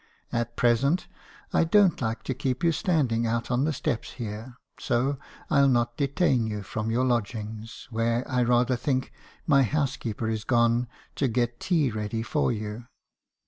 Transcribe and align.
At 0.33 0.55
present, 0.55 1.07
I 1.53 1.63
don't 1.63 2.01
like 2.01 2.23
to 2.23 2.33
keep 2.33 2.63
you 2.63 2.71
standing 2.71 3.27
out 3.27 3.51
on 3.51 3.65
the 3.65 3.71
steps 3.71 4.13
here, 4.13 4.55
so 4.79 5.19
I 5.47 5.57
'11 5.59 5.73
not 5.73 5.95
detain 5.95 6.47
you 6.47 6.63
from 6.63 6.89
mr. 6.89 6.93
haekison's 6.93 7.05
concessions. 7.05 7.87
239 7.91 8.09
your 8.09 8.17
lodgings, 8.17 8.27
where 8.27 8.27
I 8.31 8.41
rather 8.41 8.75
think 8.75 9.11
my 9.45 9.61
housekeeper 9.61 10.27
is 10.27 10.43
gone 10.43 10.87
to 11.17 11.27
get 11.27 11.59
tea 11.59 11.91
ready 11.91 12.23
for 12.23 12.51
you.' 12.51 12.87